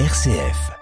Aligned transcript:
RCF. 0.00 0.72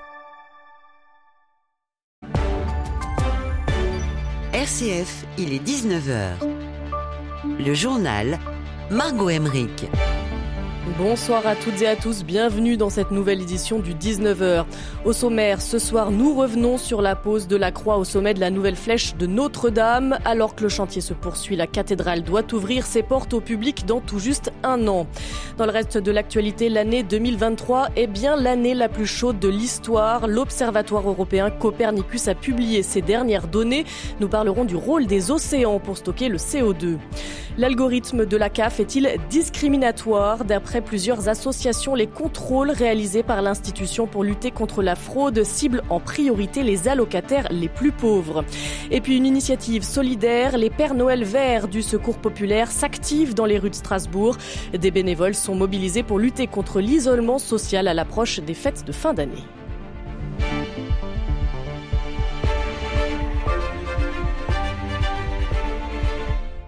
RCF, 4.54 5.26
il 5.36 5.52
est 5.52 5.62
19h. 5.62 6.38
Le 7.58 7.74
journal 7.74 8.38
Margot 8.90 9.28
Emmerich. 9.28 9.84
Bonsoir 10.98 11.46
à 11.46 11.54
toutes 11.54 11.80
et 11.80 11.86
à 11.86 11.94
tous, 11.94 12.24
bienvenue 12.24 12.76
dans 12.76 12.90
cette 12.90 13.12
nouvelle 13.12 13.40
édition 13.40 13.78
du 13.78 13.94
19h. 13.94 14.64
Au 15.04 15.12
sommaire, 15.12 15.62
ce 15.62 15.78
soir, 15.78 16.10
nous 16.10 16.34
revenons 16.34 16.76
sur 16.76 17.02
la 17.02 17.14
pose 17.14 17.46
de 17.46 17.54
la 17.54 17.70
croix 17.70 17.98
au 17.98 18.04
sommet 18.04 18.34
de 18.34 18.40
la 18.40 18.50
nouvelle 18.50 18.74
flèche 18.74 19.14
de 19.14 19.26
Notre-Dame. 19.26 20.18
Alors 20.24 20.56
que 20.56 20.64
le 20.64 20.68
chantier 20.68 21.00
se 21.00 21.14
poursuit, 21.14 21.54
la 21.54 21.68
cathédrale 21.68 22.24
doit 22.24 22.52
ouvrir 22.52 22.84
ses 22.84 23.04
portes 23.04 23.32
au 23.32 23.40
public 23.40 23.86
dans 23.86 24.00
tout 24.00 24.18
juste 24.18 24.52
un 24.64 24.88
an. 24.88 25.06
Dans 25.56 25.66
le 25.66 25.70
reste 25.70 25.98
de 25.98 26.10
l'actualité, 26.10 26.68
l'année 26.68 27.04
2023 27.04 27.90
est 27.94 28.08
bien 28.08 28.34
l'année 28.34 28.74
la 28.74 28.88
plus 28.88 29.06
chaude 29.06 29.38
de 29.38 29.48
l'histoire. 29.48 30.26
L'Observatoire 30.26 31.08
européen 31.08 31.50
Copernicus 31.50 32.26
a 32.26 32.34
publié 32.34 32.82
ses 32.82 33.02
dernières 33.02 33.46
données. 33.46 33.84
Nous 34.18 34.28
parlerons 34.28 34.64
du 34.64 34.74
rôle 34.74 35.06
des 35.06 35.30
océans 35.30 35.78
pour 35.78 35.96
stocker 35.96 36.28
le 36.28 36.38
CO2. 36.38 36.98
L'algorithme 37.58 38.24
de 38.24 38.36
la 38.38 38.48
CAF 38.48 38.80
est-il 38.80 39.14
discriminatoire? 39.28 40.44
Plusieurs 40.80 41.28
associations, 41.28 41.94
les 41.94 42.06
contrôles 42.06 42.70
réalisés 42.70 43.22
par 43.22 43.42
l'institution 43.42 44.06
pour 44.06 44.24
lutter 44.24 44.50
contre 44.50 44.82
la 44.82 44.94
fraude 44.94 45.44
ciblent 45.44 45.82
en 45.90 46.00
priorité 46.00 46.62
les 46.62 46.88
allocataires 46.88 47.48
les 47.50 47.68
plus 47.68 47.92
pauvres. 47.92 48.44
Et 48.90 49.00
puis 49.00 49.16
une 49.16 49.26
initiative 49.26 49.82
solidaire, 49.82 50.56
les 50.56 50.70
Pères 50.70 50.94
Noël 50.94 51.24
verts 51.24 51.68
du 51.68 51.82
Secours 51.82 52.18
populaire 52.18 52.70
s'activent 52.70 53.34
dans 53.34 53.46
les 53.46 53.58
rues 53.58 53.70
de 53.70 53.74
Strasbourg. 53.74 54.36
Des 54.72 54.90
bénévoles 54.90 55.34
sont 55.34 55.54
mobilisés 55.54 56.02
pour 56.02 56.18
lutter 56.18 56.46
contre 56.46 56.80
l'isolement 56.80 57.38
social 57.38 57.88
à 57.88 57.94
l'approche 57.94 58.40
des 58.40 58.54
fêtes 58.54 58.84
de 58.86 58.92
fin 58.92 59.14
d'année. 59.14 59.44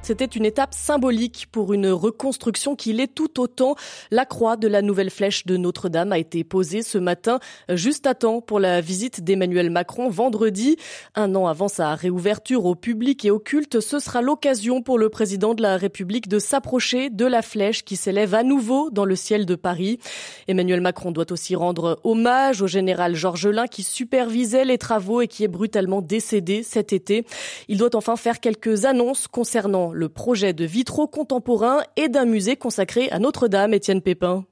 C'était 0.04 0.26
une 0.26 0.44
étape 0.44 0.74
symbolique 0.74 1.46
pour 1.50 1.72
une 1.72 1.88
reconstruction 1.88 2.76
qui 2.76 2.92
l'est 2.92 3.14
tout 3.14 3.40
autant. 3.40 3.74
La 4.10 4.26
croix 4.26 4.58
de 4.58 4.68
la 4.68 4.82
nouvelle 4.82 5.08
flèche 5.08 5.46
de 5.46 5.56
Notre-Dame 5.56 6.12
a 6.12 6.18
été 6.18 6.44
posée 6.44 6.82
ce 6.82 6.98
matin, 6.98 7.40
juste 7.70 8.06
à 8.06 8.14
temps 8.14 8.42
pour 8.42 8.60
la 8.60 8.82
visite 8.82 9.24
d'Emmanuel 9.24 9.70
Macron 9.70 10.10
vendredi. 10.10 10.76
Un 11.14 11.34
an 11.34 11.46
avant 11.46 11.68
sa 11.68 11.94
réouverture 11.94 12.66
au 12.66 12.74
public 12.74 13.24
et 13.24 13.30
au 13.30 13.38
culte, 13.38 13.80
ce 13.80 13.98
sera 13.98 14.20
l'occasion 14.20 14.82
pour 14.82 14.98
le 14.98 15.08
président 15.08 15.54
de 15.54 15.62
la 15.62 15.78
République 15.78 16.28
de 16.28 16.38
s'approcher 16.38 17.08
de 17.08 17.24
la 17.24 17.40
flèche 17.40 17.82
qui 17.82 17.96
s'élève 17.96 18.34
à 18.34 18.42
nouveau 18.42 18.90
dans 18.90 19.06
le 19.06 19.16
ciel 19.16 19.46
de 19.46 19.54
Paris. 19.54 20.00
Emmanuel 20.48 20.82
Macron 20.82 21.12
doit 21.12 21.32
aussi 21.32 21.56
rendre 21.56 21.98
hommage 22.04 22.60
au 22.60 22.66
général 22.66 23.14
Georges 23.14 23.48
Lin 23.48 23.68
qui 23.68 23.82
supervisait 23.82 24.66
les 24.66 24.76
travaux 24.76 25.22
et 25.22 25.28
qui 25.28 25.44
est 25.44 25.48
brutalement 25.48 26.02
décédé 26.02 26.62
cet 26.62 26.92
été. 26.92 27.24
Il 27.68 27.78
doit 27.78 27.96
enfin 27.96 28.16
faire 28.16 28.40
quelques 28.40 28.84
annonces 28.84 29.28
concernant 29.28 29.93
le 29.94 30.08
projet 30.08 30.52
de 30.52 30.64
vitraux 30.64 31.06
contemporains 31.06 31.82
et 31.96 32.08
d'un 32.08 32.24
musée 32.24 32.56
consacré 32.56 33.08
à 33.10 33.18
Notre-Dame, 33.18 33.72
Étienne 33.72 34.02
Pépin. 34.02 34.44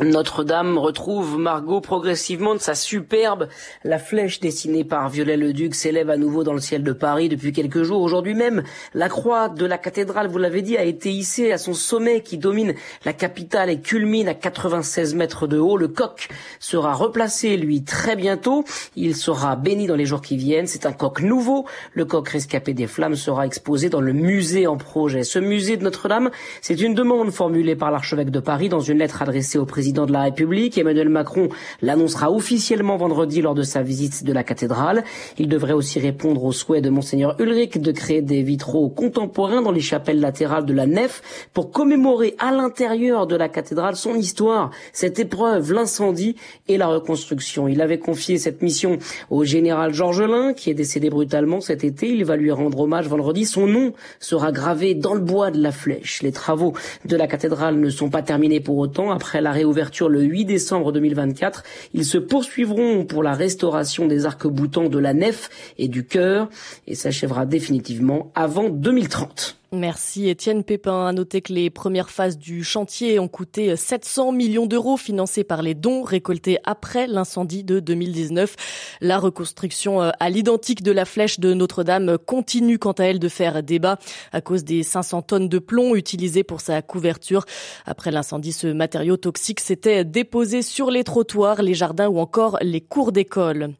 Notre-Dame 0.00 0.76
retrouve 0.76 1.38
Margot 1.38 1.80
progressivement 1.80 2.54
de 2.54 2.60
sa 2.60 2.74
superbe. 2.74 3.48
La 3.82 3.98
flèche 3.98 4.40
dessinée 4.40 4.84
par 4.84 5.08
Viollet-le-Duc 5.08 5.74
s'élève 5.74 6.10
à 6.10 6.18
nouveau 6.18 6.44
dans 6.44 6.52
le 6.52 6.60
ciel 6.60 6.82
de 6.82 6.92
Paris 6.92 7.30
depuis 7.30 7.50
quelques 7.52 7.82
jours. 7.82 8.02
Aujourd'hui 8.02 8.34
même, 8.34 8.62
la 8.92 9.08
croix 9.08 9.48
de 9.48 9.64
la 9.64 9.78
cathédrale, 9.78 10.28
vous 10.28 10.36
l'avez 10.36 10.60
dit, 10.60 10.76
a 10.76 10.84
été 10.84 11.10
hissée 11.10 11.50
à 11.50 11.56
son 11.56 11.72
sommet 11.72 12.20
qui 12.20 12.36
domine 12.36 12.74
la 13.06 13.14
capitale 13.14 13.70
et 13.70 13.80
culmine 13.80 14.28
à 14.28 14.34
96 14.34 15.14
mètres 15.14 15.46
de 15.46 15.56
haut. 15.56 15.78
Le 15.78 15.88
coq 15.88 16.28
sera 16.60 16.92
replacé, 16.92 17.56
lui, 17.56 17.82
très 17.82 18.16
bientôt. 18.16 18.66
Il 18.96 19.16
sera 19.16 19.56
béni 19.56 19.86
dans 19.86 19.96
les 19.96 20.04
jours 20.04 20.20
qui 20.20 20.36
viennent. 20.36 20.66
C'est 20.66 20.84
un 20.84 20.92
coq 20.92 21.22
nouveau. 21.22 21.64
Le 21.94 22.04
coq 22.04 22.28
rescapé 22.28 22.74
des 22.74 22.86
flammes 22.86 23.14
sera 23.16 23.46
exposé 23.46 23.88
dans 23.88 24.02
le 24.02 24.12
musée 24.12 24.66
en 24.66 24.76
projet. 24.76 25.24
Ce 25.24 25.38
musée 25.38 25.78
de 25.78 25.84
Notre-Dame, 25.84 26.30
c'est 26.60 26.82
une 26.82 26.94
demande 26.94 27.30
formulée 27.30 27.76
par 27.76 27.90
l'archevêque 27.90 28.30
de 28.30 28.40
Paris 28.40 28.68
dans 28.68 28.80
une 28.80 28.98
lettre 28.98 29.22
adressée 29.22 29.56
au 29.56 29.64
président 29.64 29.85
président 29.86 30.06
de 30.06 30.12
la 30.12 30.22
République. 30.22 30.78
Emmanuel 30.78 31.08
Macron 31.08 31.48
l'annoncera 31.80 32.32
officiellement 32.32 32.96
vendredi 32.96 33.40
lors 33.40 33.54
de 33.54 33.62
sa 33.62 33.82
visite 33.82 34.24
de 34.24 34.32
la 34.32 34.42
cathédrale. 34.42 35.04
Il 35.38 35.48
devrait 35.48 35.74
aussi 35.74 36.00
répondre 36.00 36.42
au 36.42 36.50
souhait 36.50 36.80
de 36.80 36.90
monseigneur 36.90 37.36
Ulrich 37.38 37.78
de 37.78 37.92
créer 37.92 38.20
des 38.20 38.42
vitraux 38.42 38.88
contemporains 38.88 39.62
dans 39.62 39.70
les 39.70 39.80
chapelles 39.80 40.18
latérales 40.18 40.66
de 40.66 40.72
la 40.72 40.86
nef 40.86 41.22
pour 41.54 41.70
commémorer 41.70 42.34
à 42.40 42.50
l'intérieur 42.50 43.28
de 43.28 43.36
la 43.36 43.48
cathédrale 43.48 43.94
son 43.94 44.16
histoire, 44.16 44.72
cette 44.92 45.20
épreuve, 45.20 45.72
l'incendie 45.72 46.34
et 46.66 46.78
la 46.78 46.88
reconstruction. 46.88 47.68
Il 47.68 47.80
avait 47.80 48.00
confié 48.00 48.38
cette 48.38 48.62
mission 48.62 48.98
au 49.30 49.44
général 49.44 49.94
Georges 49.94 50.22
Lin 50.22 50.52
qui 50.52 50.68
est 50.68 50.74
décédé 50.74 51.10
brutalement 51.10 51.60
cet 51.60 51.84
été. 51.84 52.08
Il 52.08 52.24
va 52.24 52.34
lui 52.34 52.50
rendre 52.50 52.80
hommage 52.80 53.06
vendredi. 53.06 53.44
Son 53.44 53.68
nom 53.68 53.92
sera 54.18 54.50
gravé 54.50 54.96
dans 54.96 55.14
le 55.14 55.20
bois 55.20 55.52
de 55.52 55.62
la 55.62 55.70
flèche. 55.70 56.24
Les 56.24 56.32
travaux 56.32 56.72
de 57.04 57.16
la 57.16 57.28
cathédrale 57.28 57.78
ne 57.78 57.88
sont 57.88 58.10
pas 58.10 58.22
terminés 58.22 58.58
pour 58.58 58.78
autant. 58.78 59.12
Après 59.12 59.40
la 59.40 59.52
réouverture 59.52 59.75
ouverture 59.76 60.08
le 60.08 60.22
8 60.22 60.46
décembre 60.46 60.90
2024. 60.90 61.62
Ils 61.92 62.06
se 62.06 62.16
poursuivront 62.16 63.04
pour 63.04 63.22
la 63.22 63.34
restauration 63.34 64.06
des 64.06 64.24
arcs-boutants 64.24 64.88
de 64.88 64.98
la 64.98 65.12
nef 65.12 65.50
et 65.76 65.88
du 65.88 66.06
chœur 66.06 66.48
et 66.86 66.94
s'achèvera 66.94 67.44
définitivement 67.44 68.32
avant 68.34 68.70
2030. 68.70 69.58
Merci 69.72 70.28
Étienne 70.28 70.62
Pépin. 70.62 71.06
À 71.06 71.12
noter 71.12 71.42
que 71.42 71.52
les 71.52 71.70
premières 71.70 72.10
phases 72.10 72.38
du 72.38 72.62
chantier 72.62 73.18
ont 73.18 73.26
coûté 73.26 73.74
700 73.74 74.30
millions 74.30 74.66
d'euros 74.66 74.96
financés 74.96 75.42
par 75.42 75.60
les 75.60 75.74
dons 75.74 76.04
récoltés 76.04 76.58
après 76.62 77.08
l'incendie 77.08 77.64
de 77.64 77.80
2019. 77.80 78.54
La 79.00 79.18
reconstruction 79.18 80.02
euh, 80.02 80.10
à 80.20 80.30
l'identique 80.30 80.84
de 80.84 80.92
la 80.92 81.04
flèche 81.04 81.40
de 81.40 81.52
Notre-Dame 81.52 82.16
continue 82.16 82.78
quant 82.78 82.92
à 82.92 83.04
elle 83.06 83.18
de 83.18 83.28
faire 83.28 83.64
débat 83.64 83.98
à 84.32 84.40
cause 84.40 84.62
des 84.62 84.84
500 84.84 85.22
tonnes 85.22 85.48
de 85.48 85.58
plomb 85.58 85.96
utilisées 85.96 86.44
pour 86.44 86.60
sa 86.60 86.80
couverture. 86.80 87.44
Après 87.86 88.12
l'incendie, 88.12 88.52
ce 88.52 88.68
matériau 88.68 89.16
toxique 89.16 89.58
s'était 89.58 90.04
déposé 90.04 90.62
sur 90.62 90.92
les 90.92 91.02
trottoirs, 91.02 91.62
les 91.62 91.74
jardins 91.74 92.08
ou 92.08 92.20
encore 92.20 92.56
les 92.62 92.80
cours 92.80 93.10
d'école. 93.10 93.74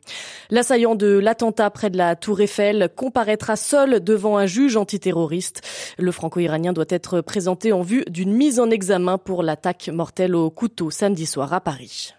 L'assaillant 0.51 0.97
de 0.97 1.19
l'attentat 1.19 1.71
près 1.71 1.91
de 1.91 1.97
la 1.97 2.17
Tour 2.17 2.41
Eiffel 2.41 2.89
comparaîtra 2.97 3.55
seul 3.55 4.03
devant 4.03 4.37
un 4.37 4.47
juge 4.47 4.77
antiterroriste. 4.77 5.63
Le 5.99 6.13
franco-iranien 6.13 6.73
doit 6.73 6.85
être 6.89 7.21
présenté 7.21 7.73
en 7.73 7.83
vue 7.83 8.05
d'une 8.09 8.33
mise 8.33 8.61
en 8.61 8.71
examen 8.71 9.19
pour 9.19 9.43
l'attaque 9.43 9.89
mortelle 9.93 10.35
au 10.35 10.51
couteau 10.51 10.91
samedi 10.91 11.27
soir 11.27 11.53
à 11.53 11.61
Paris. 11.61 12.15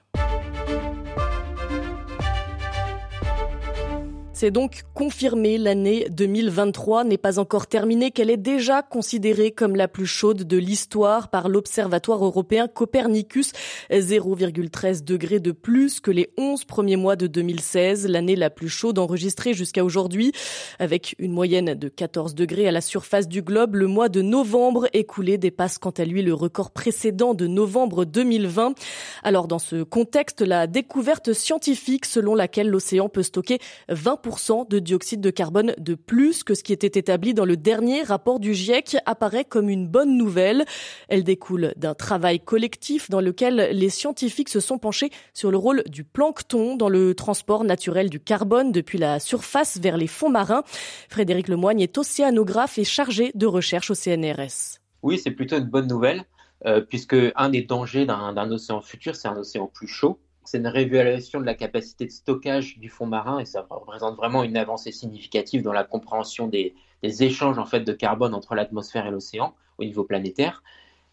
C'est 4.39 4.51
donc 4.51 4.83
confirmé, 4.93 5.57
l'année 5.57 6.05
2023 6.11 7.05
n'est 7.05 7.17
pas 7.17 7.39
encore 7.39 7.65
terminée, 7.65 8.11
qu'elle 8.11 8.29
est 8.29 8.37
déjà 8.37 8.83
considérée 8.83 9.49
comme 9.49 9.75
la 9.75 9.87
plus 9.87 10.05
chaude 10.05 10.43
de 10.43 10.57
l'histoire 10.57 11.29
par 11.29 11.49
l'Observatoire 11.49 12.23
européen 12.23 12.67
Copernicus, 12.67 13.51
0,13 13.89 15.03
degrés 15.03 15.39
de 15.39 15.51
plus 15.51 15.99
que 15.99 16.11
les 16.11 16.29
11 16.37 16.65
premiers 16.65 16.97
mois 16.97 17.15
de 17.15 17.25
2016, 17.25 18.07
l'année 18.07 18.35
la 18.35 18.51
plus 18.51 18.69
chaude 18.69 18.99
enregistrée 18.99 19.55
jusqu'à 19.55 19.83
aujourd'hui. 19.83 20.33
Avec 20.77 21.15
une 21.17 21.31
moyenne 21.31 21.73
de 21.73 21.87
14 21.87 22.35
degrés 22.35 22.67
à 22.67 22.71
la 22.71 22.81
surface 22.81 23.27
du 23.27 23.41
globe, 23.41 23.73
le 23.73 23.87
mois 23.87 24.07
de 24.07 24.21
novembre 24.21 24.87
écoulé 24.93 25.39
dépasse 25.39 25.79
quant 25.79 25.89
à 25.89 26.05
lui 26.05 26.21
le 26.21 26.35
record 26.35 26.69
précédent 26.69 27.33
de 27.33 27.47
novembre 27.47 28.05
2020. 28.05 28.75
Alors 29.23 29.47
dans 29.47 29.57
ce 29.57 29.81
contexte, 29.81 30.41
la 30.41 30.67
découverte 30.67 31.33
scientifique 31.33 32.05
selon 32.05 32.35
laquelle 32.35 32.69
l'océan 32.69 33.09
peut 33.09 33.23
stocker 33.23 33.57
20 33.89 34.26
de 34.69 34.79
dioxyde 34.79 35.21
de 35.21 35.29
carbone 35.29 35.73
de 35.77 35.95
plus 35.95 36.43
que 36.43 36.53
ce 36.53 36.61
qui 36.63 36.73
était 36.73 36.99
établi 36.99 37.33
dans 37.33 37.45
le 37.45 37.55
dernier 37.55 38.03
rapport 38.03 38.39
du 38.39 38.53
GIEC 38.53 38.97
apparaît 39.05 39.45
comme 39.45 39.69
une 39.69 39.87
bonne 39.87 40.17
nouvelle. 40.17 40.65
Elle 41.07 41.23
découle 41.23 41.73
d'un 41.77 41.93
travail 41.93 42.41
collectif 42.41 43.09
dans 43.09 43.21
lequel 43.21 43.69
les 43.71 43.89
scientifiques 43.89 44.49
se 44.49 44.59
sont 44.59 44.79
penchés 44.79 45.11
sur 45.33 45.49
le 45.49 45.57
rôle 45.57 45.83
du 45.87 46.03
plancton 46.03 46.75
dans 46.75 46.89
le 46.89 47.15
transport 47.15 47.63
naturel 47.63 48.09
du 48.09 48.19
carbone 48.19 48.73
depuis 48.73 48.97
la 48.97 49.19
surface 49.19 49.79
vers 49.79 49.95
les 49.95 50.07
fonds 50.07 50.29
marins. 50.29 50.63
Frédéric 51.09 51.47
Lemoigne 51.47 51.79
est 51.79 51.97
océanographe 51.97 52.77
et 52.77 52.83
chargé 52.83 53.31
de 53.33 53.45
recherche 53.45 53.91
au 53.91 53.95
CNRS. 53.95 54.79
Oui, 55.03 55.17
c'est 55.17 55.31
plutôt 55.31 55.57
une 55.57 55.69
bonne 55.69 55.87
nouvelle, 55.87 56.25
euh, 56.65 56.81
puisque 56.81 57.15
un 57.35 57.49
des 57.49 57.61
dangers 57.61 58.05
d'un 58.05 58.51
océan 58.51 58.81
futur, 58.81 59.15
c'est 59.15 59.29
un 59.29 59.37
océan 59.37 59.67
plus 59.67 59.87
chaud 59.87 60.19
c'est 60.47 60.59
une 60.59 60.67
réévaluation 60.67 61.41
de 61.41 61.45
la 61.45 61.55
capacité 61.55 62.05
de 62.05 62.11
stockage 62.11 62.79
du 62.79 62.87
fond 62.87 63.05
marin 63.05 63.39
et 63.39 63.45
ça 63.45 63.67
représente 63.69 64.15
vraiment 64.15 64.43
une 64.43 64.55
avancée 64.55 64.93
significative 64.93 65.61
dans 65.61 65.73
la 65.73 65.83
compréhension 65.83 66.47
des, 66.47 66.73
échanges 67.03 67.59
en 67.59 67.65
fait 67.65 67.81
de 67.81 67.91
carbone 67.91 68.33
entre 68.33 68.55
l'atmosphère 68.55 69.05
et 69.05 69.11
l'océan 69.11 69.53
au 69.77 69.83
niveau 69.83 70.05
planétaire. 70.05 70.63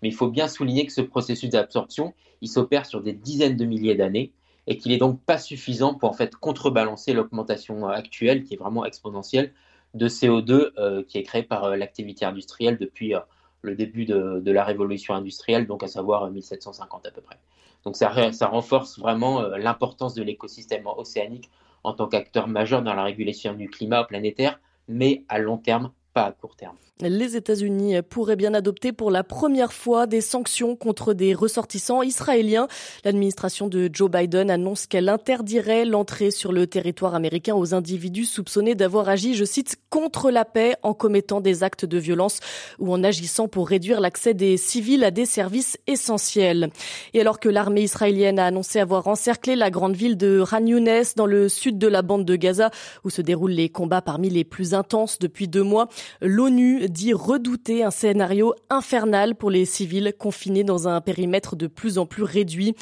Mais 0.01 0.09
il 0.09 0.15
faut 0.15 0.29
bien 0.29 0.47
souligner 0.47 0.87
que 0.87 0.93
ce 0.93 1.01
processus 1.01 1.51
d'absorption, 1.51 2.15
il 2.43 2.49
s'opère 2.49 2.87
sur 2.87 3.03
des 3.03 3.13
dizaines 3.13 3.57
de 3.57 3.65
milliers 3.65 3.97
d'années 3.97 4.31
et 4.69 4.79
qu'il 4.79 4.93
n'est 4.93 4.99
donc 4.99 5.21
pas 5.21 5.39
suffisant 5.39 5.95
pour 5.95 6.11
en 6.11 6.13
fait 6.13 6.37
contrebalancer 6.37 7.13
l'augmentation 7.13 7.89
actuelle 7.89 8.45
qui 8.45 8.55
est 8.55 8.59
vraiment 8.59 8.85
exponentielle 8.85 9.53
de 9.95 10.09
CO2 10.09 10.71
euh, 10.79 11.03
qui 11.03 11.19
est 11.19 11.25
créée 11.25 11.43
par 11.43 11.65
euh, 11.65 11.77
l'activité 11.77 12.25
industrielle 12.25 12.79
depuis 12.79 13.17
euh, 13.17 13.21
le 13.63 13.75
début 13.75 14.05
de, 14.05 14.39
de, 14.39 14.53
la 14.53 14.63
révolution 14.63 15.13
industrielle, 15.13 15.67
donc 15.67 15.83
à 15.83 15.89
savoir 15.89 16.31
1750 16.31 17.07
à 17.07 17.11
peu 17.11 17.21
près. 17.21 17.39
Donc 17.85 17.97
ça, 17.97 18.09
renforce 18.47 18.99
vraiment 18.99 19.43
l'importance 19.43 20.15
de 20.15 20.23
l'écosystème 20.23 20.87
océanique 20.87 21.51
en 21.83 21.93
tant 21.93 22.09
qu'acteur 22.09 22.49
majeur 22.49 22.83
dans 22.83 22.95
la 22.95 23.05
régulation 23.05 23.55
du 23.55 23.69
climat 23.69 24.05
planétaire, 24.05 24.59
mais 24.89 25.25
à 25.29 25.39
long 25.39 25.59
terme, 25.59 25.93
pas 26.15 26.25
à 26.25 26.33
court 26.33 26.57
terme. 26.57 26.77
Les 27.01 27.35
États-Unis 27.35 27.97
pourraient 28.09 28.37
bien 28.37 28.55
adopter 28.55 28.93
pour 28.93 29.11
la 29.11 29.25
première 29.25 29.73
fois 29.73 30.07
des 30.07 30.21
sanctions 30.21 30.77
contre 30.77 31.13
des 31.13 31.35
ressortissants 31.35 32.03
israéliens. 32.03 32.69
L'administration 33.05 33.67
de 33.67 33.91
Joe 33.93 34.09
Biden 34.09 34.49
annonce 34.49 34.87
qu'elle 34.87 35.09
interdirait 35.09 35.87
l'entrée 35.87 36.31
sur 36.31 36.53
le 36.53 36.69
territoire 36.69 37.17
américain 37.17 37.57
aux 37.57 37.75
individus 37.75 38.27
soupçonnés 38.27 38.77
d'avoir 38.77 39.09
agi, 39.09 39.35
je 39.35 39.45
cite, 39.45 39.75
contre 39.91 40.31
la 40.31 40.45
paix 40.45 40.77
en 40.85 40.95
commettant 40.95 41.41
des 41.41 41.65
actes 41.65 41.85
de 41.85 41.99
violence 41.99 42.39
ou 42.79 42.93
en 42.93 43.03
agissant 43.03 43.49
pour 43.49 43.69
réduire 43.69 44.01
l'accès 44.01 44.33
des 44.33 44.57
civils 44.57 45.03
à 45.03 45.11
des 45.11 45.27
services 45.27 45.77
essentiels. 45.89 46.71
Et 47.13 47.21
alors 47.21 47.41
que 47.41 47.49
l'armée 47.49 47.83
israélienne 47.83 48.39
a 48.39 48.47
annoncé 48.47 48.79
avoir 48.79 49.09
encerclé 49.09 49.57
la 49.57 49.73
grande 49.73 49.97
ville 49.97 50.17
de 50.17 50.39
Ran 50.39 50.65
Younes 50.65 51.03
dans 51.17 51.27
le 51.27 51.49
sud 51.49 51.77
de 51.77 51.89
la 51.89 52.03
bande 52.03 52.25
de 52.25 52.37
Gaza 52.37 52.71
où 53.03 53.11
se 53.11 53.21
déroulent 53.21 53.51
les 53.51 53.69
combats 53.69 54.01
parmi 54.01 54.31
les 54.31 54.45
plus 54.45 54.75
intenses 54.75 55.19
depuis 55.19 55.49
deux 55.49 55.65
mois, 55.65 55.89
l'ONU 56.21 56.84
dit 56.89 57.13
redouter 57.13 57.85
un 57.85 57.91
scénario 57.91 58.55
infernal 58.71 59.35
pour 59.35 59.51
les 59.51 59.65
civils 59.65 60.15
confinés 60.19 60.65
dans 60.65 60.89
un 60.89 61.01
périmètre 61.01 61.57
de 61.57 61.67
plus 61.67 61.99
en 61.99 62.07
plus 62.07 62.23
réduit. 62.23 62.75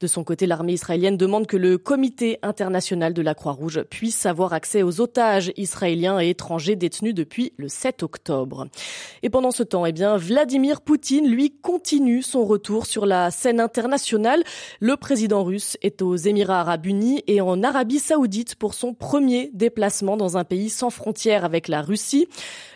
De 0.00 0.06
son 0.06 0.24
côté, 0.24 0.46
l'armée 0.46 0.72
israélienne 0.72 1.16
demande 1.16 1.46
que 1.46 1.56
le 1.56 1.78
comité 1.78 2.38
international 2.42 3.14
de 3.14 3.22
la 3.22 3.34
Croix-Rouge 3.34 3.82
puisse 3.90 4.26
avoir 4.26 4.52
accès 4.52 4.82
aux 4.82 5.00
otages 5.00 5.52
israéliens 5.56 6.20
et 6.20 6.30
étrangers 6.30 6.76
détenus 6.76 7.14
depuis 7.14 7.52
le 7.56 7.68
7 7.68 8.02
octobre. 8.02 8.68
Et 9.22 9.30
pendant 9.30 9.50
ce 9.50 9.62
temps, 9.62 9.86
eh 9.86 9.92
bien, 9.92 10.16
Vladimir 10.16 10.80
Poutine, 10.80 11.28
lui, 11.28 11.50
continue 11.50 12.22
son 12.22 12.44
retour 12.44 12.86
sur 12.86 13.06
la 13.06 13.30
scène 13.30 13.60
internationale. 13.60 14.42
Le 14.80 14.96
président 14.96 15.44
russe 15.44 15.76
est 15.82 16.02
aux 16.02 16.16
Émirats 16.16 16.60
arabes 16.60 16.86
unis 16.86 17.22
et 17.26 17.40
en 17.40 17.62
Arabie 17.62 17.98
saoudite 17.98 18.54
pour 18.54 18.74
son 18.74 18.94
premier 18.94 19.50
déplacement 19.54 20.16
dans 20.16 20.36
un 20.36 20.44
pays 20.44 20.70
sans 20.70 20.90
frontières 20.90 21.44
avec 21.44 21.68
la 21.68 21.82
Russie. 21.82 22.28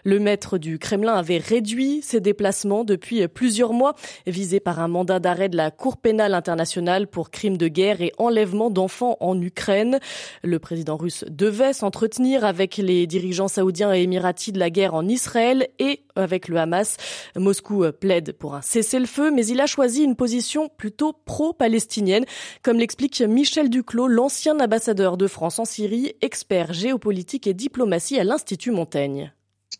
Le 0.04 0.19
maître 0.19 0.58
du 0.58 0.74
Kremlin 0.79 1.15
avait 1.15 1.38
réduit 1.38 2.03
ses 2.03 2.21
déplacements 2.21 2.85
depuis 2.85 3.26
plusieurs 3.29 3.73
mois, 3.73 3.94
visé 4.26 4.61
par 4.61 4.81
un 4.81 4.88
mandat 4.88 5.21
d'arrêt 5.21 5.49
de 5.49 5.56
la 5.56 5.71
Cour 5.71 5.97
pénale 5.97 6.35
internationale 6.35 7.06
pour 7.06 7.31
crimes 7.31 7.56
de 7.56 7.69
guerre 7.69 8.00
et 8.00 8.12
enlèvement 8.19 8.71
d'enfants 8.71 9.17
en 9.21 9.41
Ukraine. 9.41 9.99
Le 10.43 10.59
président 10.59 10.97
russe 10.97 11.25
devait 11.29 11.73
s'entretenir 11.73 12.44
avec 12.44 12.76
les 12.76 13.06
dirigeants 13.06 13.49
saoudiens 13.49 13.94
et 13.94 14.03
émiratis 14.03 14.53
de 14.53 14.59
la 14.59 14.71
guerre 14.71 14.94
en 14.94 15.06
Israël 15.06 15.69
et 15.79 16.00
avec 16.17 16.49
le 16.49 16.59
Hamas. 16.59 16.97
Moscou 17.37 17.85
plaide 17.99 18.32
pour 18.32 18.55
un 18.55 18.62
cessez-le-feu, 18.62 19.31
mais 19.31 19.47
il 19.47 19.61
a 19.61 19.67
choisi 19.67 20.03
une 20.03 20.17
position 20.17 20.69
plutôt 20.76 21.12
pro-palestinienne, 21.12 22.25
comme 22.62 22.79
l'explique 22.79 23.21
Michel 23.21 23.71
Duclos, 23.71 24.09
l'ancien 24.09 24.59
ambassadeur 24.61 25.17
de 25.17 25.26
France 25.26 25.59
en 25.59 25.65
Syrie, 25.65 26.15
expert 26.21 26.73
géopolitique 26.73 27.47
et 27.47 27.55
diplomatie 27.55 28.19
à 28.19 28.25
l'Institut 28.25 28.71
Montaigne. 28.71 29.32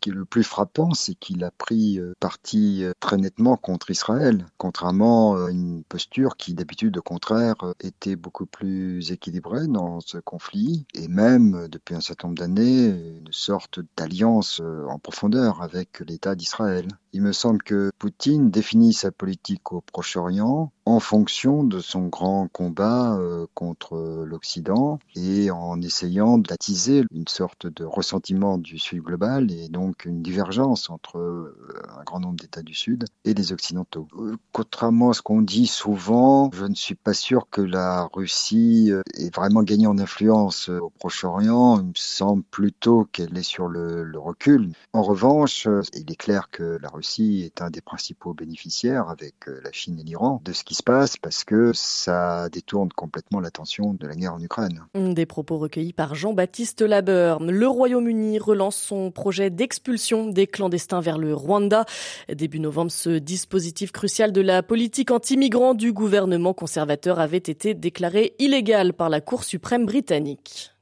Qui 0.05 0.11
le 0.11 0.25
plus 0.25 0.43
frappant, 0.43 0.93
c'est 0.93 1.15
qu'il 1.15 1.43
a 1.43 1.49
pris 1.49 1.97
euh, 1.99 2.13
parti 2.19 2.83
euh, 2.83 2.93
très 2.99 3.17
nettement 3.17 3.57
contre 3.57 3.89
Israël, 3.89 4.45
contrairement 4.59 5.33
à 5.33 5.49
une 5.49 5.83
posture 5.83 6.37
qui 6.37 6.53
d'habitude 6.53 6.99
au 6.99 7.01
contraire 7.01 7.55
euh, 7.63 7.73
était 7.79 8.15
beaucoup 8.15 8.45
plus 8.45 9.11
équilibrée 9.11 9.65
dans 9.65 10.01
ce 10.01 10.19
conflit, 10.19 10.85
et 10.93 11.07
même 11.07 11.67
depuis 11.71 11.95
un 11.95 12.01
certain 12.01 12.27
nombre 12.27 12.37
d'années, 12.37 12.89
une 12.89 13.31
sorte 13.31 13.79
d'alliance 13.97 14.61
en 14.87 14.99
profondeur 14.99 15.63
avec 15.63 16.01
l'État 16.01 16.35
d'Israël. 16.35 16.87
Il 17.15 17.23
me 17.23 17.31
semble 17.31 17.63
que 17.63 17.89
Poutine 17.97 18.51
définit 18.51 18.93
sa 18.93 19.09
politique 19.09 19.71
au 19.71 19.81
Proche-Orient 19.81 20.71
en 20.85 20.99
fonction 20.99 21.63
de 21.63 21.79
son 21.79 22.07
grand 22.07 22.47
combat 22.51 23.15
euh, 23.15 23.47
contre 23.53 24.23
l'Occident 24.27 24.99
et 25.15 25.49
en 25.49 25.81
essayant 25.81 26.37
d'attiser 26.37 27.03
une 27.11 27.27
sorte 27.27 27.67
de 27.67 27.83
ressentiment 27.83 28.57
du 28.57 28.77
Sud 28.77 29.01
global 29.01 29.49
et 29.51 29.69
donc 29.69 29.94
une 30.03 30.21
divergence 30.21 30.89
entre 30.89 31.17
euh, 31.17 31.55
un 31.97 32.03
grand 32.03 32.19
nombre 32.19 32.35
d'États 32.35 32.63
du 32.63 32.73
Sud 32.73 33.05
et 33.23 33.33
les 33.33 33.53
Occidentaux. 33.53 34.07
Euh, 34.17 34.35
contrairement 34.51 35.11
à 35.11 35.13
ce 35.13 35.21
qu'on 35.21 35.41
dit 35.41 35.67
souvent, 35.67 36.49
je 36.53 36.65
ne 36.65 36.75
suis 36.75 36.95
pas 36.95 37.13
sûr 37.13 37.47
que 37.49 37.61
la 37.61 38.09
Russie 38.13 38.91
ait 39.17 39.29
vraiment 39.29 39.63
gagné 39.63 39.87
en 39.87 39.97
influence 39.97 40.69
au 40.69 40.89
Proche-Orient. 40.89 41.79
Il 41.79 41.87
me 41.87 41.91
semble 41.95 42.43
plutôt 42.43 43.05
qu'elle 43.11 43.37
est 43.37 43.43
sur 43.43 43.67
le, 43.67 44.11
recul. 44.15 44.71
En 44.93 45.03
revanche, 45.03 45.67
il 45.93 46.11
est 46.11 46.15
clair 46.15 46.49
que 46.49 46.77
la 46.81 46.89
Russie 46.89 47.43
est 47.45 47.61
un 47.61 47.69
des 47.69 47.81
principaux 47.81 48.33
bénéficiaires 48.33 49.09
avec 49.09 49.35
la 49.47 49.71
Chine 49.71 49.99
et 49.99 50.03
l'Iran 50.03 50.41
de 50.43 50.53
ce 50.53 50.63
qui 50.63 50.73
se 50.73 50.83
passe 50.83 51.17
parce 51.17 51.43
que 51.43 51.71
ça 51.73 52.49
détourne 52.49 52.89
complètement 52.89 53.39
l'attention 53.39 53.93
de 53.93 54.07
la 54.07 54.15
guerre 54.15 54.33
en 54.33 54.39
Ukraine. 54.39 54.83
Des 54.95 55.25
propos 55.25 55.57
recueillis 55.57 55.93
par 55.93 56.15
Jean-Baptiste 56.15 56.81
Labeur. 56.81 57.43
Le 57.43 57.67
Royaume-Uni 57.67 58.39
relance 58.39 58.77
son 58.77 59.11
projet 59.11 59.49
d'expulsion 59.85 60.29
des 60.29 60.47
clandestins 60.47 60.99
vers 60.99 61.19
le 61.19 61.35
Rwanda. 61.35 61.85
Début 62.33 62.59
novembre, 62.59 62.91
ce 62.91 63.19
dispositif 63.19 63.91
crucial 63.91 64.31
de 64.31 64.41
la 64.41 64.63
politique 64.63 65.11
anti-migrants 65.11 65.75
du 65.75 65.93
gouvernement 65.93 66.55
conservateur 66.55 67.19
avait 67.19 67.37
été 67.37 67.75
déclaré 67.75 68.33
illégal 68.39 68.93
par 68.93 69.09
la 69.09 69.21
Cour 69.21 69.43
suprême 69.43 69.85
britannique. 69.85 70.74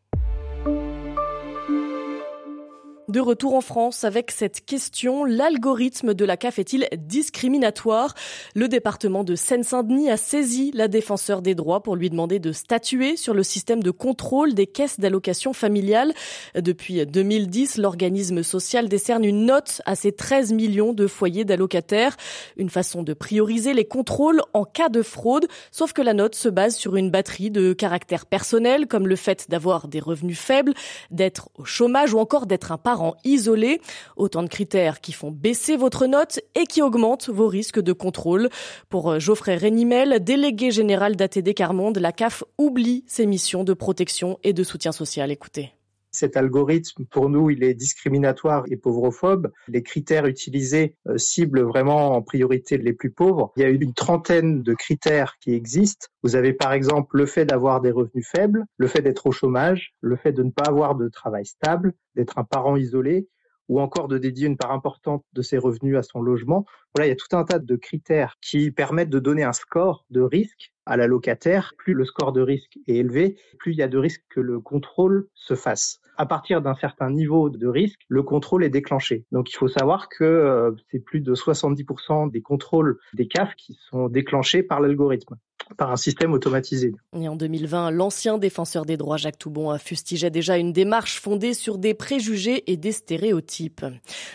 De 3.10 3.20
retour 3.20 3.54
en 3.54 3.60
France 3.60 4.06
avec 4.06 4.32
cette 4.32 4.66
question, 4.66 5.26
l'algorithme 5.26 6.14
de 6.14 6.24
la 6.24 6.38
CAF 6.38 6.58
est-il 6.58 6.88
discriminatoire? 6.98 8.14
Le 8.56 8.70
département 8.70 9.26
de 9.26 9.36
Seine-Saint-Denis 9.36 10.10
a 10.10 10.16
saisi 10.16 10.72
la 10.74 10.88
défenseur 10.88 11.42
des 11.42 11.54
droits 11.54 11.84
pour 11.84 11.98
lui 11.98 12.10
demander 12.10 12.40
de 12.40 12.54
statuer 12.54 13.18
sur 13.18 13.34
le 13.34 13.44
système 13.44 13.84
de 13.84 13.92
contrôle 13.92 14.54
des 14.54 14.68
caisses 14.68 15.02
d'allocation 15.02 15.52
familiale. 15.52 16.14
Depuis 16.56 17.06
2010, 17.06 17.78
l'organisme 17.78 18.42
social 18.42 18.88
décerne 18.88 19.26
une 19.26 19.48
note 19.48 19.82
à 19.86 19.96
ses 19.96 20.14
13 20.14 20.54
millions 20.54 20.94
de 20.94 21.06
foyers 21.06 21.44
d'allocataires, 21.44 22.16
une 22.56 22.70
façon 22.70 23.04
de 23.04 23.14
prioriser 23.14 23.74
les 23.74 23.86
contrôles 23.86 24.42
en 24.54 24.64
cas 24.64 24.88
de 24.88 25.02
fraude, 25.02 25.48
sauf 25.72 25.92
que 25.92 26.02
la 26.02 26.14
note 26.14 26.36
se 26.36 26.48
base 26.48 26.78
sur 26.78 26.96
une 26.96 27.12
batterie 27.12 27.52
de 27.52 27.74
caractères 27.74 28.26
personnels 28.26 28.88
comme 28.88 29.08
le 29.08 29.18
fait 29.18 29.50
d'avoir 29.50 29.90
des 29.90 30.00
revenus 30.00 30.40
faibles, 30.40 30.74
d'être 31.12 31.50
au 31.56 31.66
chômage 31.66 32.14
ou 32.14 32.20
encore 32.20 32.46
d'être 32.46 32.72
un 32.72 32.78
parent 32.78 32.93
isolé. 33.24 33.82
Autant 34.16 34.44
de 34.44 34.48
critères 34.48 35.02
qui 35.02 35.12
font 35.12 35.32
baisser 35.32 35.76
votre 35.78 36.06
note 36.06 36.40
et 36.56 36.66
qui 36.66 36.82
augmentent 36.82 37.30
vos 37.30 37.48
risques 37.48 37.82
de 37.82 37.94
contrôle. 37.94 38.50
Pour 38.90 39.12
euh, 39.12 39.20
Geoffrey 39.20 39.56
Rénimel, 39.56 40.24
délégué 40.24 40.72
général 40.72 41.16
d'ATD 41.16 41.54
Carmonde, 41.54 41.98
la 41.98 42.12
CAF 42.12 42.44
oublie 42.58 43.04
ses 43.08 43.26
missions 43.26 43.64
de 43.64 43.74
protection 43.74 44.40
et 44.44 44.54
de 44.54 44.64
soutien 44.64 44.92
social. 44.92 45.32
Écoutez. 45.32 45.74
Cet 46.14 46.38
algorithme, 46.38 47.06
pour 47.06 47.28
nous, 47.28 47.50
il 47.50 47.64
est 47.64 47.74
discriminatoire 47.74 48.66
et 48.70 48.78
pauvrophobe. 48.78 49.52
Les 49.68 49.82
critères 49.82 50.28
utilisés 50.28 50.96
euh, 51.08 51.18
ciblent 51.18 51.64
vraiment 51.64 52.12
en 52.16 52.22
priorité 52.22 52.78
les 52.78 52.94
plus 52.94 53.10
pauvres. 53.10 53.52
Il 53.58 53.64
y 53.64 53.66
a 53.66 53.70
une 53.70 53.96
trentaine 53.96 54.62
de 54.62 54.74
critères 54.76 55.38
qui 55.42 55.54
existent. 55.54 56.06
Vous 56.22 56.36
avez 56.36 56.54
par 56.54 56.72
exemple 56.72 57.18
le 57.18 57.26
fait 57.26 57.46
d'avoir 57.46 57.82
des 57.82 57.90
revenus 57.90 58.28
faibles, 58.28 58.64
le 58.78 58.88
fait 58.88 59.02
d'être 59.02 59.26
au 59.26 59.32
chômage, 59.32 59.96
le 60.02 60.16
fait 60.16 60.32
de 60.32 60.44
ne 60.44 60.52
pas 60.52 60.66
avoir 60.66 60.94
de 60.94 61.10
travail 61.10 61.48
stable, 61.48 61.94
d'être 62.16 62.38
un 62.38 62.44
parent 62.44 62.78
isolé, 62.78 63.28
ou 63.68 63.80
encore 63.82 64.08
de 64.08 64.20
dédier 64.20 64.48
une 64.48 64.58
part 64.58 64.72
importante 64.72 65.26
de 65.34 65.42
ses 65.42 65.58
revenus 65.58 65.98
à 65.98 66.04
son 66.04 66.22
logement. 66.22 66.66
Voilà, 66.94 67.08
il 67.08 67.10
y 67.10 67.14
a 67.14 67.16
tout 67.16 67.36
un 67.36 67.44
tas 67.44 67.58
de 67.58 67.76
critères 67.76 68.36
qui 68.40 68.70
permettent 68.70 69.10
de 69.10 69.20
donner 69.20 69.44
un 69.44 69.54
score 69.54 70.06
de 70.12 70.22
risque 70.22 70.73
à 70.86 70.98
la 70.98 71.08
locataire. 71.08 71.74
Plus 71.78 71.94
le 71.94 72.06
score 72.06 72.34
de 72.34 72.42
risque 72.42 72.78
est 72.88 72.96
élevé, 72.96 73.38
plus 73.60 73.74
il 73.74 73.78
y 73.78 73.84
a 73.84 73.88
de 73.88 73.98
risques 73.98 74.26
que 74.30 74.40
le 74.40 74.60
contrôle 74.60 75.28
se 75.34 75.56
fasse. 75.56 76.00
À 76.18 76.26
partir 76.26 76.62
d'un 76.62 76.76
certain 76.76 77.10
niveau 77.10 77.50
de 77.50 77.68
risque, 77.68 78.00
le 78.08 78.24
contrôle 78.24 78.64
est 78.64 78.70
déclenché. 78.70 79.26
Donc 79.32 79.52
il 79.52 79.56
faut 79.56 79.68
savoir 79.68 80.10
que 80.10 80.24
euh, 80.24 80.72
c'est 80.92 81.00
plus 81.00 81.22
de 81.22 81.34
70% 81.34 82.32
des 82.32 82.42
contrôles 82.42 83.00
des 83.14 83.28
CAF 83.28 83.56
qui 83.56 83.78
sont 83.90 84.08
déclenchés 84.10 84.64
par 84.64 84.80
l'algorithme 84.80 85.36
par 85.78 85.92
un 85.92 85.96
système 85.96 86.34
automatisé. 86.34 86.94
Et 87.20 87.28
en 87.28 87.36
2020, 87.36 87.92
l'ancien 87.92 88.38
défenseur 88.38 88.86
des 88.86 88.98
droits 88.98 89.18
Jacques 89.18 89.40
Toubon 89.40 89.78
fustigeait 89.78 90.30
déjà 90.30 90.58
une 90.58 90.74
démarche 90.74 91.20
fondée 91.20 91.54
sur 91.54 91.78
des 91.78 91.94
préjugés 91.94 92.72
et 92.72 92.78
des 92.78 92.92
stéréotypes. 92.92 93.86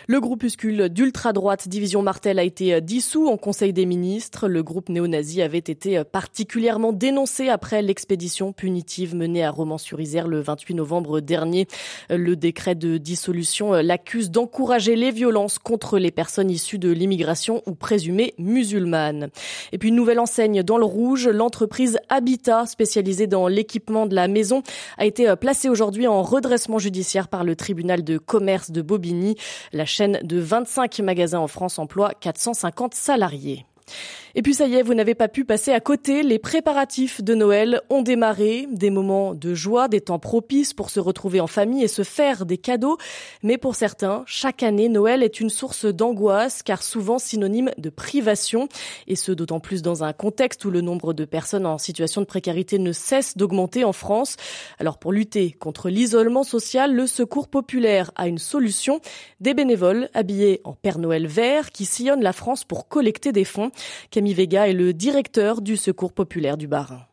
Le 0.07 0.19
groupuscule 0.19 0.89
d'ultra-droite 0.89 1.67
Division 1.67 2.01
Martel 2.01 2.39
a 2.39 2.43
été 2.43 2.81
dissous 2.81 3.27
en 3.27 3.37
Conseil 3.37 3.73
des 3.73 3.85
ministres. 3.85 4.47
Le 4.47 4.63
groupe 4.63 4.89
néo-nazi 4.89 5.41
avait 5.41 5.57
été 5.57 6.03
particulièrement 6.03 6.93
dénoncé 6.93 7.49
après 7.49 7.81
l'expédition 7.81 8.51
punitive 8.51 9.15
menée 9.15 9.43
à 9.43 9.51
Romans-sur-Isère 9.51 10.27
le 10.27 10.41
28 10.41 10.75
novembre 10.75 11.19
dernier. 11.19 11.67
Le 12.09 12.35
décret 12.35 12.75
de 12.75 12.97
dissolution 12.97 13.73
l'accuse 13.73 14.31
d'encourager 14.31 14.95
les 14.95 15.11
violences 15.11 15.59
contre 15.59 15.99
les 15.99 16.11
personnes 16.11 16.49
issues 16.49 16.79
de 16.79 16.89
l'immigration 16.89 17.61
ou 17.65 17.75
présumées 17.75 18.33
musulmanes. 18.37 19.29
Et 19.71 19.77
puis 19.77 19.89
une 19.89 19.95
nouvelle 19.95 20.19
enseigne 20.19 20.63
dans 20.63 20.77
le 20.77 20.85
rouge 20.85 21.27
l'entreprise 21.27 21.97
Habitat, 22.09 22.65
spécialisée 22.65 23.27
dans 23.27 23.47
l'équipement 23.47 24.05
de 24.05 24.15
la 24.15 24.27
maison, 24.27 24.63
a 24.97 25.05
été 25.05 25.29
euh, 25.29 25.35
placée 25.35 25.69
aujourd'hui 25.69 26.07
en 26.07 26.21
redressement 26.21 26.79
judiciaire 26.79 27.27
par 27.27 27.43
le 27.43 27.55
tribunal 27.55 28.03
de 28.03 28.17
commerce 28.17 28.71
de 28.71 28.81
Bobigny. 28.81 29.35
La 29.73 29.85
chaîne 29.85 30.19
de 30.23 30.39
25 30.39 30.99
magasins 30.99 31.39
en 31.39 31.47
France 31.47 31.79
emploie 31.79 32.11
450 32.19 32.93
salariés. 32.93 33.65
Et 34.39 34.41
puis 34.41 34.53
ça 34.53 34.67
y 34.67 34.75
est, 34.75 34.83
vous 34.83 34.93
n'avez 34.93 35.15
pas 35.15 35.27
pu 35.27 35.43
passer 35.43 35.73
à 35.73 35.81
côté. 35.81 36.23
Les 36.23 36.39
préparatifs 36.39 37.21
de 37.21 37.35
Noël 37.35 37.81
ont 37.89 38.01
démarré. 38.01 38.69
Des 38.71 38.89
moments 38.89 39.33
de 39.33 39.53
joie, 39.53 39.89
des 39.89 39.99
temps 39.99 40.17
propices 40.17 40.73
pour 40.73 40.91
se 40.91 41.01
retrouver 41.01 41.41
en 41.41 41.47
famille 41.47 41.83
et 41.83 41.89
se 41.89 42.03
faire 42.03 42.45
des 42.45 42.57
cadeaux. 42.57 42.97
Mais 43.43 43.57
pour 43.57 43.75
certains, 43.75 44.23
chaque 44.25 44.63
année, 44.63 44.87
Noël 44.87 45.23
est 45.23 45.41
une 45.41 45.49
source 45.49 45.83
d'angoisse 45.83 46.63
car 46.63 46.83
souvent 46.83 47.19
synonyme 47.19 47.71
de 47.77 47.89
privation. 47.89 48.69
Et 49.07 49.17
ce, 49.17 49.33
d'autant 49.33 49.59
plus 49.59 49.81
dans 49.81 50.05
un 50.05 50.13
contexte 50.13 50.63
où 50.63 50.71
le 50.71 50.79
nombre 50.79 51.11
de 51.11 51.25
personnes 51.25 51.65
en 51.65 51.77
situation 51.77 52.21
de 52.21 52.25
précarité 52.25 52.79
ne 52.79 52.93
cesse 52.93 53.35
d'augmenter 53.35 53.83
en 53.83 53.91
France. 53.91 54.37
Alors 54.79 54.99
pour 54.99 55.11
lutter 55.11 55.51
contre 55.51 55.89
l'isolement 55.89 56.43
social, 56.43 56.95
le 56.95 57.07
Secours 57.07 57.49
populaire 57.49 58.11
a 58.15 58.29
une 58.29 58.37
solution. 58.37 59.01
Des 59.41 59.53
bénévoles 59.53 60.07
habillés 60.13 60.61
en 60.63 60.71
Père 60.71 60.97
Noël 60.97 61.27
vert 61.27 61.71
qui 61.71 61.83
sillonnent 61.83 62.23
la 62.23 62.31
France 62.31 62.63
pour 62.63 62.87
collecter 62.87 63.33
des 63.33 63.43
fonds. 63.43 63.71
Vega 64.33 64.67
est 64.67 64.73
le 64.73 64.93
directeur 64.93 65.61
du 65.61 65.77
Secours 65.77 66.13
populaire 66.13 66.57
du 66.57 66.67
Barin. 66.67 67.05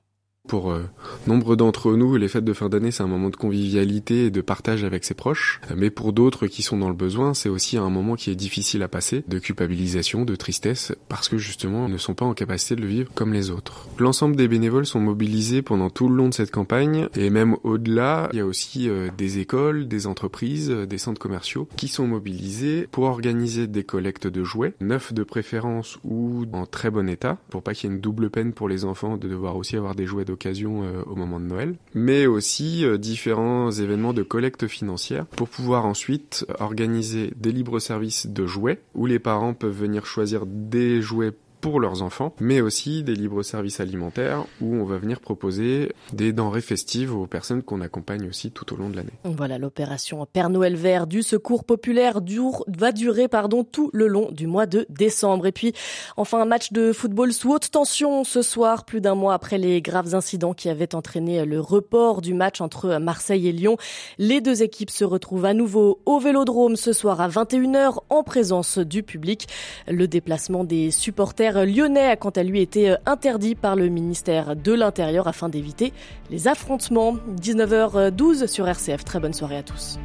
Pour 0.46 0.70
euh, 0.70 0.84
nombre 1.26 1.56
d'entre 1.56 1.94
nous, 1.94 2.16
les 2.16 2.28
fêtes 2.28 2.44
de 2.44 2.52
fin 2.52 2.68
d'année, 2.68 2.92
c'est 2.92 3.02
un 3.02 3.08
moment 3.08 3.30
de 3.30 3.36
convivialité 3.36 4.26
et 4.26 4.30
de 4.30 4.40
partage 4.40 4.84
avec 4.84 5.04
ses 5.04 5.14
proches. 5.14 5.60
Mais 5.76 5.90
pour 5.90 6.12
d'autres 6.12 6.46
qui 6.46 6.62
sont 6.62 6.78
dans 6.78 6.88
le 6.88 6.94
besoin, 6.94 7.34
c'est 7.34 7.48
aussi 7.48 7.76
un 7.76 7.90
moment 7.90 8.14
qui 8.14 8.30
est 8.30 8.36
difficile 8.36 8.82
à 8.82 8.88
passer, 8.88 9.24
de 9.26 9.38
culpabilisation, 9.38 10.24
de 10.24 10.36
tristesse, 10.36 10.94
parce 11.08 11.28
que 11.28 11.36
justement, 11.36 11.88
ils 11.88 11.92
ne 11.92 11.98
sont 11.98 12.14
pas 12.14 12.24
en 12.24 12.34
capacité 12.34 12.76
de 12.76 12.82
le 12.82 12.86
vivre 12.86 13.10
comme 13.14 13.32
les 13.32 13.50
autres. 13.50 13.88
L'ensemble 13.98 14.36
des 14.36 14.46
bénévoles 14.46 14.86
sont 14.86 15.00
mobilisés 15.00 15.62
pendant 15.62 15.90
tout 15.90 16.08
le 16.08 16.14
long 16.14 16.28
de 16.28 16.34
cette 16.34 16.52
campagne, 16.52 17.08
et 17.16 17.30
même 17.30 17.56
au-delà, 17.64 18.28
il 18.32 18.38
y 18.38 18.42
a 18.42 18.46
aussi 18.46 18.88
euh, 18.88 19.08
des 19.18 19.38
écoles, 19.40 19.88
des 19.88 20.06
entreprises, 20.06 20.70
euh, 20.70 20.86
des 20.86 20.98
centres 20.98 21.20
commerciaux 21.20 21.68
qui 21.76 21.88
sont 21.88 22.06
mobilisés 22.06 22.86
pour 22.92 23.04
organiser 23.04 23.66
des 23.66 23.82
collectes 23.82 24.28
de 24.28 24.44
jouets, 24.44 24.74
neufs 24.80 25.12
de 25.12 25.24
préférence 25.24 25.98
ou 26.04 26.44
en 26.52 26.66
très 26.66 26.90
bon 26.90 27.08
état, 27.08 27.38
pour 27.50 27.62
pas 27.62 27.74
qu'il 27.74 27.90
y 27.90 27.92
ait 27.92 27.96
une 27.96 28.00
double 28.00 28.30
peine 28.30 28.52
pour 28.52 28.68
les 28.68 28.84
enfants 28.84 29.16
de 29.16 29.28
devoir 29.28 29.56
aussi 29.56 29.76
avoir 29.76 29.94
des 29.94 30.06
jouets 30.06 30.24
de 30.24 30.35
occasion 30.36 30.82
euh, 30.84 31.02
au 31.06 31.16
moment 31.16 31.40
de 31.40 31.46
Noël, 31.46 31.76
mais 31.94 32.26
aussi 32.26 32.84
euh, 32.84 32.98
différents 32.98 33.70
événements 33.70 34.12
de 34.12 34.22
collecte 34.22 34.66
financière 34.66 35.26
pour 35.26 35.48
pouvoir 35.48 35.86
ensuite 35.86 36.46
organiser 36.60 37.32
des 37.36 37.52
libres 37.52 37.78
services 37.80 38.26
de 38.26 38.46
jouets 38.46 38.80
où 38.94 39.06
les 39.06 39.18
parents 39.18 39.54
peuvent 39.54 39.76
venir 39.76 40.04
choisir 40.04 40.44
des 40.46 41.00
jouets 41.00 41.32
pour 41.66 41.80
leurs 41.80 42.02
enfants, 42.02 42.32
mais 42.38 42.60
aussi 42.60 43.02
des 43.02 43.16
libres 43.16 43.42
services 43.42 43.80
alimentaires 43.80 44.44
où 44.60 44.76
on 44.76 44.84
va 44.84 44.98
venir 44.98 45.18
proposer 45.18 45.90
des 46.12 46.32
denrées 46.32 46.60
festives 46.60 47.12
aux 47.12 47.26
personnes 47.26 47.64
qu'on 47.64 47.80
accompagne 47.80 48.28
aussi 48.28 48.52
tout 48.52 48.72
au 48.72 48.76
long 48.76 48.88
de 48.88 48.94
l'année. 48.94 49.10
Voilà, 49.24 49.58
l'opération 49.58 50.24
Père 50.32 50.48
Noël 50.48 50.76
vert 50.76 51.08
du 51.08 51.24
Secours 51.24 51.64
populaire 51.64 52.20
va 52.68 52.92
durer 52.92 53.26
pardon 53.26 53.64
tout 53.64 53.90
le 53.92 54.06
long 54.06 54.30
du 54.30 54.46
mois 54.46 54.66
de 54.66 54.86
décembre. 54.90 55.46
Et 55.46 55.50
puis 55.50 55.72
enfin 56.16 56.40
un 56.40 56.44
match 56.44 56.70
de 56.70 56.92
football 56.92 57.32
sous 57.32 57.50
haute 57.50 57.72
tension 57.72 58.22
ce 58.22 58.42
soir, 58.42 58.84
plus 58.84 59.00
d'un 59.00 59.16
mois 59.16 59.34
après 59.34 59.58
les 59.58 59.82
graves 59.82 60.14
incidents 60.14 60.54
qui 60.54 60.68
avaient 60.68 60.94
entraîné 60.94 61.44
le 61.44 61.58
report 61.58 62.22
du 62.22 62.32
match 62.32 62.60
entre 62.60 62.98
Marseille 62.98 63.48
et 63.48 63.52
Lyon. 63.52 63.76
Les 64.18 64.40
deux 64.40 64.62
équipes 64.62 64.90
se 64.90 65.04
retrouvent 65.04 65.46
à 65.46 65.52
nouveau 65.52 65.98
au 66.06 66.20
Vélodrome 66.20 66.76
ce 66.76 66.92
soir 66.92 67.20
à 67.20 67.28
21h 67.28 67.98
en 68.08 68.22
présence 68.22 68.78
du 68.78 69.02
public. 69.02 69.48
Le 69.88 70.06
déplacement 70.06 70.62
des 70.62 70.92
supporters 70.92 71.55
lyonnais 71.64 72.08
a 72.08 72.16
quant 72.16 72.30
à 72.30 72.42
lui 72.42 72.60
été 72.60 72.90
euh, 72.90 72.96
interdit 73.06 73.54
par 73.54 73.76
le 73.76 73.88
ministère 73.88 74.56
de 74.56 74.72
l'Intérieur 74.72 75.28
afin 75.28 75.48
d'éviter 75.48 75.92
les 76.30 76.48
affrontements. 76.48 77.16
19h12 77.40 78.46
sur 78.46 78.68
RCF. 78.68 79.04
Très 79.04 79.20
bonne 79.20 79.32
soirée 79.32 79.58
à 79.58 79.62
tous. 79.62 79.98